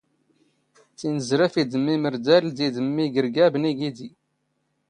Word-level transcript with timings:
ⵜⵉⵏⵣⵔⴰⴼ 0.97 1.55
ⵉⴷ 1.61 1.71
ⵎⵎ 1.77 1.85
ⵉⵎⵔⴷⴰⵍ 1.93 2.45
ⴷ 2.57 2.57
ⵉⴷ 2.65 2.75
ⵎⵎ 2.85 2.97
ⵉⴳⵔⴳⴰⴱ 3.05 3.47
ⵏ 3.63 3.67
ⵉⴳⵉⴷⵉ. 3.71 4.09